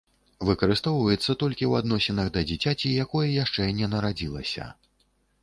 Выкарыстоўваецца 0.47 1.35
толькі 1.43 1.63
ў 1.67 1.71
адносінах 1.85 2.31
да 2.39 2.43
дзіцяці, 2.53 2.95
якое 3.05 3.23
яшчэ 3.43 3.69
не 3.83 3.93
нарадзілася. 3.95 4.69